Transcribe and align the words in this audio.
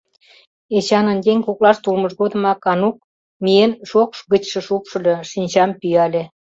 Эчанын 0.77 1.19
еҥ 1.31 1.37
коклаште 1.47 1.85
улмыж 1.91 2.13
годымак 2.21 2.61
Анук, 2.71 2.95
миен, 3.43 3.71
шокш 3.89 4.17
гычше 4.31 4.59
шупшыльо, 4.67 5.15
шинчам 5.29 5.69
пӱяле. 5.79 6.23